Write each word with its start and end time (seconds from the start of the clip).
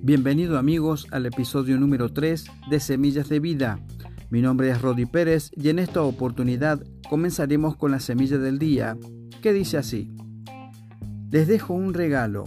Bienvenido 0.00 0.58
amigos 0.58 1.08
al 1.10 1.26
episodio 1.26 1.76
número 1.76 2.12
3 2.12 2.44
de 2.70 2.78
Semillas 2.78 3.28
de 3.28 3.40
Vida. 3.40 3.80
Mi 4.30 4.40
nombre 4.40 4.70
es 4.70 4.80
Rodi 4.80 5.06
Pérez 5.06 5.50
y 5.56 5.70
en 5.70 5.80
esta 5.80 6.02
oportunidad 6.02 6.80
comenzaremos 7.10 7.76
con 7.76 7.90
la 7.90 7.98
semilla 7.98 8.38
del 8.38 8.60
día, 8.60 8.96
que 9.42 9.52
dice 9.52 9.76
así. 9.76 10.12
Les 11.30 11.48
dejo 11.48 11.74
un 11.74 11.94
regalo, 11.94 12.44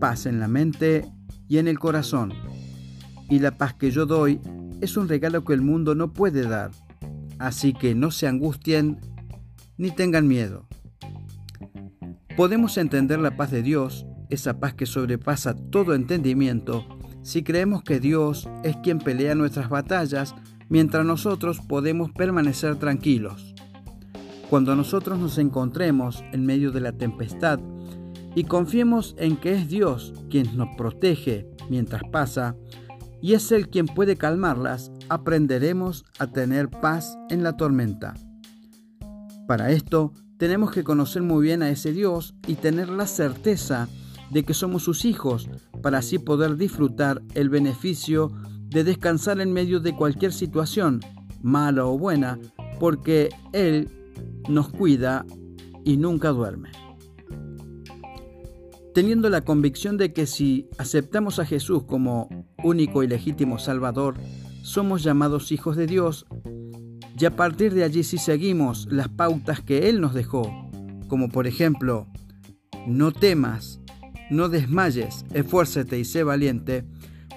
paz 0.00 0.26
en 0.26 0.40
la 0.40 0.48
mente 0.48 1.08
y 1.46 1.58
en 1.58 1.68
el 1.68 1.78
corazón. 1.78 2.32
Y 3.30 3.38
la 3.38 3.56
paz 3.56 3.74
que 3.74 3.92
yo 3.92 4.04
doy 4.04 4.40
es 4.80 4.96
un 4.96 5.08
regalo 5.08 5.44
que 5.44 5.54
el 5.54 5.62
mundo 5.62 5.94
no 5.94 6.12
puede 6.12 6.42
dar. 6.42 6.72
Así 7.38 7.74
que 7.74 7.94
no 7.94 8.10
se 8.10 8.26
angustien 8.26 8.98
ni 9.76 9.92
tengan 9.92 10.26
miedo. 10.26 10.66
Podemos 12.36 12.76
entender 12.76 13.20
la 13.20 13.36
paz 13.36 13.52
de 13.52 13.62
Dios, 13.62 14.04
esa 14.32 14.58
paz 14.58 14.74
que 14.74 14.86
sobrepasa 14.86 15.54
todo 15.54 15.94
entendimiento, 15.94 16.86
si 17.22 17.42
creemos 17.42 17.82
que 17.82 18.00
Dios 18.00 18.48
es 18.64 18.76
quien 18.78 18.98
pelea 18.98 19.34
nuestras 19.34 19.68
batallas, 19.68 20.34
mientras 20.68 21.04
nosotros 21.04 21.60
podemos 21.60 22.10
permanecer 22.12 22.76
tranquilos. 22.76 23.54
Cuando 24.50 24.74
nosotros 24.74 25.18
nos 25.18 25.38
encontremos 25.38 26.24
en 26.32 26.44
medio 26.44 26.72
de 26.72 26.80
la 26.80 26.92
tempestad 26.92 27.60
y 28.34 28.44
confiemos 28.44 29.14
en 29.18 29.36
que 29.36 29.54
es 29.54 29.68
Dios 29.68 30.14
quien 30.30 30.56
nos 30.56 30.74
protege 30.76 31.46
mientras 31.68 32.02
pasa, 32.10 32.56
y 33.20 33.34
es 33.34 33.52
Él 33.52 33.68
quien 33.68 33.86
puede 33.86 34.16
calmarlas, 34.16 34.90
aprenderemos 35.08 36.04
a 36.18 36.26
tener 36.26 36.68
paz 36.68 37.16
en 37.30 37.44
la 37.44 37.56
tormenta. 37.56 38.14
Para 39.46 39.70
esto, 39.70 40.12
tenemos 40.38 40.72
que 40.72 40.82
conocer 40.82 41.22
muy 41.22 41.44
bien 41.44 41.62
a 41.62 41.70
ese 41.70 41.92
Dios 41.92 42.34
y 42.48 42.54
tener 42.54 42.88
la 42.88 43.06
certeza 43.06 43.86
de 43.86 44.01
que 44.44 44.54
somos 44.54 44.82
sus 44.82 45.04
hijos, 45.04 45.48
para 45.82 45.98
así 45.98 46.18
poder 46.18 46.56
disfrutar 46.56 47.22
el 47.34 47.50
beneficio 47.50 48.32
de 48.68 48.84
descansar 48.84 49.40
en 49.40 49.52
medio 49.52 49.80
de 49.80 49.94
cualquier 49.94 50.32
situación, 50.32 51.00
mala 51.42 51.84
o 51.84 51.98
buena, 51.98 52.38
porque 52.80 53.28
Él 53.52 53.90
nos 54.48 54.70
cuida 54.70 55.26
y 55.84 55.96
nunca 55.98 56.30
duerme. 56.30 56.70
Teniendo 58.94 59.30
la 59.30 59.42
convicción 59.42 59.96
de 59.96 60.12
que 60.12 60.26
si 60.26 60.68
aceptamos 60.78 61.38
a 61.38 61.46
Jesús 61.46 61.84
como 61.84 62.28
único 62.62 63.02
y 63.02 63.08
legítimo 63.08 63.58
Salvador, 63.58 64.16
somos 64.62 65.02
llamados 65.02 65.52
hijos 65.52 65.76
de 65.76 65.86
Dios, 65.86 66.26
y 67.18 67.24
a 67.24 67.36
partir 67.36 67.72
de 67.72 67.84
allí 67.84 68.02
si 68.02 68.18
seguimos 68.18 68.88
las 68.90 69.08
pautas 69.08 69.60
que 69.60 69.88
Él 69.88 70.00
nos 70.00 70.12
dejó, 70.12 70.50
como 71.08 71.28
por 71.28 71.46
ejemplo, 71.46 72.08
no 72.86 73.12
temas, 73.12 73.81
no 74.32 74.48
desmayes, 74.48 75.24
esfuércete 75.32 75.98
y 75.98 76.04
sé 76.04 76.24
valiente, 76.24 76.84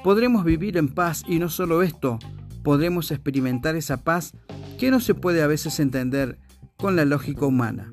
podremos 0.04 0.44
vivir 0.46 0.78
en 0.78 0.88
paz 0.88 1.24
y 1.28 1.40
no 1.40 1.50
solo 1.50 1.84
esto, 1.84 2.20
podremos 2.64 3.12
experimentar 3.12 3.76
esa 3.76 4.04
paz 4.04 4.34
que 4.80 4.92
no 4.92 5.00
se 5.00 5.14
puede 5.14 5.44
a 5.44 5.48
veces 5.48 5.80
entender 5.80 6.40
con 6.78 6.96
la 6.96 7.06
lógica 7.06 7.46
humana. 7.46 7.92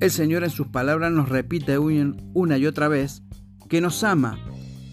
El 0.00 0.10
Señor 0.10 0.44
en 0.44 0.50
sus 0.50 0.68
palabras 0.68 1.12
nos 1.12 1.28
repite 1.28 1.78
una 1.78 2.58
y 2.58 2.66
otra 2.66 2.88
vez 2.88 3.22
que 3.68 3.80
nos 3.80 4.02
ama 4.02 4.38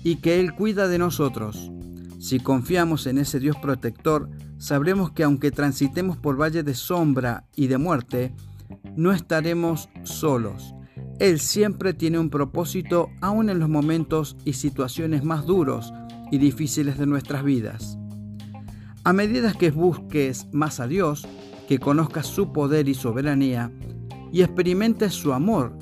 y 0.03 0.17
que 0.17 0.39
Él 0.39 0.53
cuida 0.53 0.87
de 0.87 0.99
nosotros. 0.99 1.71
Si 2.19 2.39
confiamos 2.39 3.07
en 3.07 3.17
ese 3.17 3.39
Dios 3.39 3.55
protector, 3.61 4.29
sabremos 4.57 5.11
que 5.11 5.23
aunque 5.23 5.51
transitemos 5.51 6.17
por 6.17 6.39
valles 6.39 6.65
de 6.65 6.73
sombra 6.73 7.45
y 7.55 7.67
de 7.67 7.77
muerte, 7.77 8.33
no 8.95 9.13
estaremos 9.13 9.89
solos. 10.03 10.73
Él 11.19 11.39
siempre 11.39 11.93
tiene 11.93 12.19
un 12.19 12.29
propósito 12.29 13.09
aún 13.21 13.49
en 13.49 13.59
los 13.59 13.69
momentos 13.69 14.37
y 14.45 14.53
situaciones 14.53 15.23
más 15.23 15.45
duros 15.45 15.91
y 16.31 16.37
difíciles 16.37 16.99
de 16.99 17.07
nuestras 17.07 17.43
vidas. 17.43 17.97
A 19.03 19.13
medida 19.13 19.53
que 19.53 19.71
busques 19.71 20.47
más 20.51 20.79
a 20.79 20.87
Dios, 20.87 21.27
que 21.67 21.79
conozcas 21.79 22.27
su 22.27 22.53
poder 22.53 22.87
y 22.87 22.93
soberanía, 22.93 23.71
y 24.31 24.41
experimentes 24.41 25.13
su 25.13 25.33
amor, 25.33 25.75